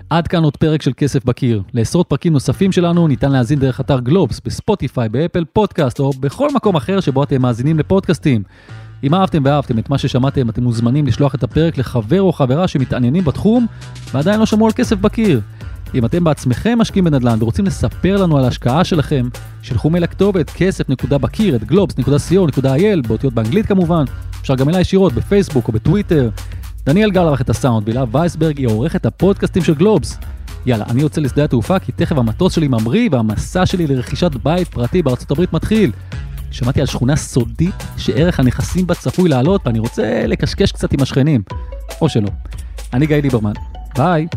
[0.10, 1.62] עד כאן עוד פרק של כסף בקיר.
[1.73, 6.75] לעשרות פרקים נוספים שלנו ניתן להאזין דרך אתר גלובס, בספוטיפיי, באפל פודקאסט או בכל מקום
[6.75, 8.43] אחר שבו אתם מאזינים לפודקאסטים.
[9.03, 13.23] אם אהבתם ואהבתם את מה ששמעתם, אתם מוזמנים לשלוח את הפרק לחבר או חברה שמתעניינים
[13.23, 13.65] בתחום
[14.13, 15.41] ועדיין לא שמעו על כסף בקיר.
[15.95, 19.29] אם אתם בעצמכם משקיעים בנדל"ן ורוצים לספר לנו על ההשקעה שלכם,
[19.62, 24.03] שלחו מייל לכתובת כסף.בקיר at globes.co.il, באותיות באנגלית כמובן,
[24.41, 26.29] אפשר גם אליי ישירות בפייסבוק או בטוויטר.
[26.86, 30.17] דניאל גל ערך את הסאונד, והילה וייסברג היא עורכת הפודקאסטים של גלובס.
[30.65, 35.01] יאללה, אני יוצא לשדה התעופה כי תכף המטוס שלי ממריא והמסע שלי לרכישת בית פרטי
[35.01, 35.91] בארצות הברית מתחיל.
[36.51, 41.41] שמעתי על שכונה סודית שערך הנכסים בה צפוי לעלות ואני רוצה לקשקש קצת עם השכנים.
[42.01, 42.29] או שלא.
[42.93, 43.53] אני גיא ליברמן.
[43.97, 44.27] ביי.